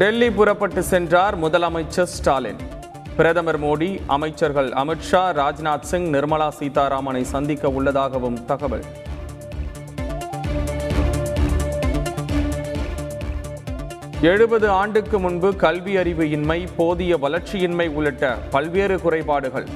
டெல்லி 0.00 0.30
புறப்பட்டு 0.30 0.82
சென்றார் 0.82 1.42
முதலமைச்சர் 1.42 2.02
ஸ்டாலின். 2.02 2.56
பிரதமர் 3.16 3.60
மோடி 3.60 4.00
அமைச்சர்கள் 4.06 4.68
அமித்ஷா 4.68 5.22
ராஜ்நாத் 5.40 5.80
சிங் 5.80 6.12
நிர்மலா 6.12 6.48
சீதாராமனை 6.58 7.22
சந்திக்க 7.22 7.70
உள்ளதாகவும் 7.70 8.44
தகவல். 8.44 8.84
எழுபது 14.20 14.68
ஆண்டுக்கு 14.68 15.18
முன்பு 15.18 15.56
கல்வி 15.56 15.96
அறிவு 15.96 16.30
இன்மை 16.30 16.68
போதிய 16.76 17.18
வளர்ச்சியின்மை 17.18 17.88
உள்ளிட்ட 17.88 18.38
பல்வேறு 18.50 19.00
குறைபாடுகள். 19.00 19.66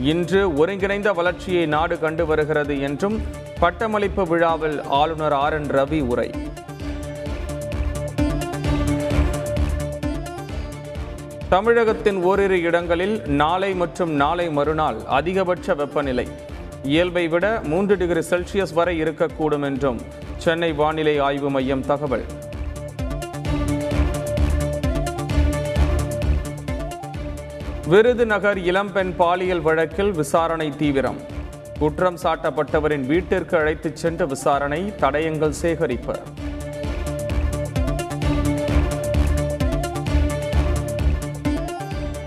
இன்று 0.00 0.56
ஒருங்கிணைந்த 0.56 1.12
வளர்ச்சியை 1.12 1.66
நாடு 1.66 1.98
கண்டு 1.98 2.26
வருகிறது 2.26 2.80
என்றும் 2.80 3.22
பட்டமளிப்பு 3.58 4.26
விழாவில் 4.26 4.82
ஆளுநர் 4.82 5.32
ஆர் 5.32 5.52
என் 5.52 5.70
ரவி 5.70 6.02
உரை. 6.06 6.30
தமிழகத்தின் 11.54 12.22
ஓரிரு 12.22 12.60
இடங்களில் 12.60 13.22
நாளை 13.26 13.74
மற்றும் 13.74 14.10
நாளை 14.10 14.50
மறுநாள் 14.50 14.96
அதிகபட்ச 15.08 15.74
வெப்பநிலை. 15.74 16.28
இயல்பை 16.82 17.28
விட 17.28 17.60
மூன்று 17.64 17.96
டிகிரி 17.96 18.20
செல்சியஸ் 18.20 18.72
வரை 18.74 19.02
இருக்கக்கூடும் 19.02 19.62
என்றும் 19.62 20.00
சென்னை 20.36 20.72
வானிலை 20.72 21.18
ஆய்வு 21.18 21.50
மையம் 21.50 21.86
தகவல். 21.86 22.24
விருதுநகர் 27.88 28.58
இளம்பெண் 28.58 29.16
பாலியல் 29.16 29.60
வழக்கில் 29.60 30.12
விசாரணை 30.12 30.76
தீவிரம். 30.76 31.20
குற்றம் 31.78 32.18
சாட்டப்பட்டவரின் 32.22 33.06
வீட்டிற்கு 33.06 33.56
அழைத்துச் 33.56 33.96
சென்று 33.96 34.26
விசாரணை 34.26 34.92
தடயங்கள் 35.00 35.58
சேகரிப்பு. 35.62 36.16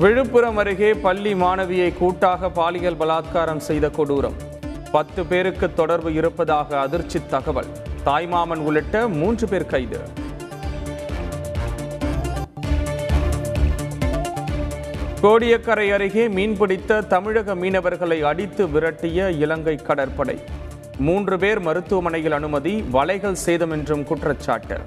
விழுப்புரம் 0.00 0.56
அருகே 0.56 0.94
பள்ளி 0.94 1.34
மாணவியை 1.34 1.98
கூட்டாக 1.98 2.50
பாலியல் 2.50 2.96
பலாத்காரம் 2.96 3.56
செய்த 3.56 3.88
கொடூரம். 3.88 4.36
பத்து 4.92 5.26
பேருக்கு 5.26 5.74
தொடர்பு 5.74 6.14
இருப்பதாக 6.14 6.80
அதிர்ச்சி 6.80 7.20
தகவல். 7.26 7.66
தாய்மாமன் 8.04 8.56
உள்ளிட்ட 8.56 9.08
மூன்று 9.08 9.48
பேர் 9.48 9.66
கைது. 9.66 10.00
கோடியக்கரை 15.22 15.92
அருகே 15.92 16.28
மீன்பிடித்த 16.28 17.06
தமிழக 17.06 17.54
மீனவர்களை 17.54 18.20
அடித்து 18.20 18.66
விரட்டிய 18.66 19.38
இலங்கை 19.38 19.76
கடற்படை. 19.76 20.38
மூன்று 20.98 21.38
பேர் 21.38 21.60
மருத்துவமனையில் 21.60 22.32
அனுமதி 22.32 22.84
வலைகள் 22.92 23.38
சேதம் 23.46 23.70
என்றும் 23.70 24.04
குற்றச்சாட்டு. 24.04 24.78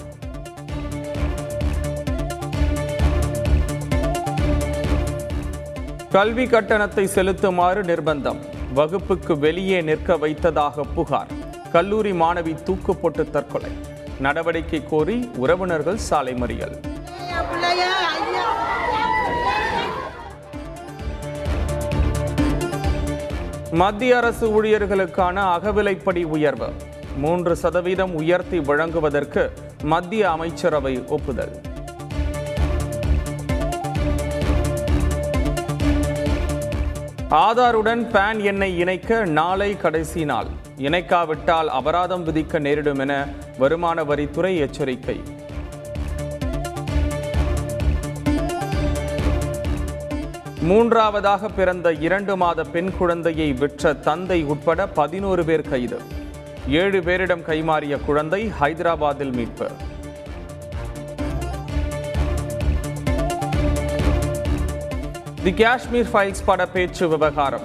கல்வி 6.11 6.45
கட்டணத்தை 6.47 7.05
செலுத்துமாறு 7.05 7.81
நிர்பந்தம். 7.83 8.39
வகுப்புக்கு 8.73 9.39
வெளியே 9.39 9.81
நிற்க 9.81 10.17
வைத்ததாக 10.17 10.83
புகார். 10.95 11.27
கல்லூரி 11.71 12.11
மாணவி 12.11 12.63
தூக்கு 12.63 12.95
போட்டு 12.95 13.29
தற்கொலை. 13.29 13.71
நடவடிக்கை 14.19 14.83
கோரி 14.89 15.29
உறவினர்கள் 15.35 15.97
சாலை 15.97 16.33
மறியல். 16.33 16.75
மத்திய 23.71 24.17
அரசு 24.17 24.63
ஊழியர்களுக்கான 24.63 25.37
அகவிலைப்படி 25.57 26.23
உயர்வு. 26.23 26.73
மூன்று 27.17 27.55
சதவீதம் 27.55 28.15
உயர்த்தி 28.15 28.59
வழங்குவதற்கு 28.59 29.53
மத்திய 29.83 30.31
அமைச்சரவை 30.31 31.03
ஒப்புதல். 31.07 31.61
ஆதாருடன் 37.31 38.01
பேன் 38.13 38.41
எண்ணை 38.41 38.77
இணைக்க 38.77 39.25
நாளை 39.25 39.77
கடைசி 39.77 40.25
நாள். 40.25 40.45
இணைக்காவிட்டால் 40.77 41.67
அபராதம் 41.67 42.27
விதிக்க 42.27 42.59
நேரிடும் 42.59 42.99
என 42.99 43.27
வருமான 43.57 44.03
வரித்துறை 44.03 44.57
எச்சரிக்கை. 44.57 45.23
மூன்றாவதாக 50.61 51.49
பிறந்த 51.49 51.93
இரண்டு 51.93 52.37
மாத 52.37 52.63
பெண் 52.63 52.91
குழந்தையை 52.97 53.53
விற்ற 53.53 53.93
தந்தை 53.93 54.43
உட்பட 54.43 54.87
பதினோரு 54.87 55.45
பேர் 55.45 55.69
கைது. 55.69 56.01
ஏழு 56.67 56.99
பேரிடம் 56.99 57.45
கைமாறிய 57.47 58.05
குழந்தை 58.05 58.51
ஹைதராபாத்தில் 58.59 59.33
மீட்பு. 59.33 59.69
தி 65.43 65.51
காஷ்மீர் 65.53 66.09
ஃபைல்ஸ் 66.13 66.41
பட 66.45 66.67
பேச்சு 66.73 67.05
விவகாரம். 67.11 67.63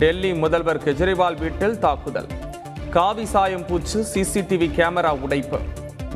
டெல்லி 0.00 0.28
முதல்வர் 0.42 0.78
கெஜ்ரிவால் 0.84 1.38
வீட்டில் 1.38 1.74
தாக்குதல். 1.84 2.28
காவி 2.90 3.24
சாயம் 3.32 3.64
பூச்சு 3.68 4.00
சிசிடிவி 4.12 4.68
கேமரா 4.76 5.10
உடைப்பு. 5.24 5.58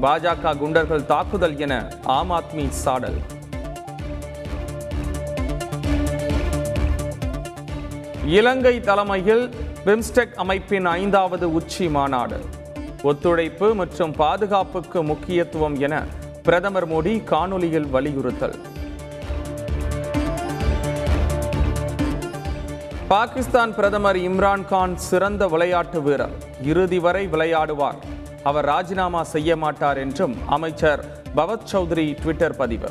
பாஜக 0.04 0.53
குண்டர்கள் 0.60 1.04
தாக்குதல் 1.12 1.56
என 1.59 1.75
ஆம் 2.16 2.31
ஆத்மி 2.31 2.69
சாடல். 2.69 3.19
இலங்கை 8.38 8.81
தலைமையில் 8.81 9.44
பிம்ஸ்டெக் 9.87 10.41
அமைப்பின் 10.44 10.87
ஐந்தாவது 10.87 11.48
உச்சி 11.53 11.88
மாநாடு. 11.88 12.41
ஒத்துழைப்பு 13.03 13.75
மற்றும் 13.75 14.12
பாதுகாப்புக்கு 14.25 15.03
முக்கியத்துவம் 15.12 15.78
என 15.81 16.04
பிரதமர் 16.42 16.88
மோடி 16.92 17.16
காணொலியில் 17.32 17.91
வலியுறுத்தல். 17.97 18.59
பாகிஸ்தான் 23.10 23.75
பிரதமர் 23.75 24.16
இம்ரான் 24.16 24.65
கான் 24.65 24.97
சிறந்த 24.97 25.47
விளையாட்டு 25.47 26.03
வீரர். 26.03 26.34
இறுதி 26.62 26.98
வரை 26.98 27.26
விளையாடுவார். 27.26 27.98
அவர் 28.43 28.65
ராஜினாமா 28.65 29.22
செய்ய 29.22 29.56
மாட்டார் 29.56 29.98
என்றும் 29.98 30.37
அமைச்சர் 30.47 31.04
பவத் 31.37 31.66
சௌத்ரி 31.72 32.21
ட்விட்டர் 32.21 32.56
பதிவு. 32.56 32.88